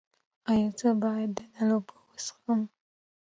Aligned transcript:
ایا 0.51 0.69
زه 0.79 0.89
باید 1.03 1.29
د 1.37 1.39
نل 1.53 1.69
اوبه 1.75 1.93
وڅښم؟ 2.03 2.61